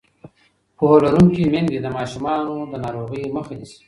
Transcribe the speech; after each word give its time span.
پوهه 0.77 0.97
لرونکې 1.03 1.43
میندې 1.53 1.77
د 1.81 1.87
ماشومانو 1.97 2.55
د 2.71 2.73
ناروغۍ 2.83 3.23
مخه 3.35 3.53
نیسي. 3.59 3.77